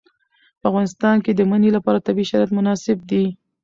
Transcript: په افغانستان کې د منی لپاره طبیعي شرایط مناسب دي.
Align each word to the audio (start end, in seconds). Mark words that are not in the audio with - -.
په 0.59 0.65
افغانستان 0.69 1.15
کې 1.23 1.31
د 1.33 1.41
منی 1.51 1.69
لپاره 1.77 2.05
طبیعي 2.07 2.29
شرایط 2.31 2.51
مناسب 2.57 2.97
دي. 3.09 3.25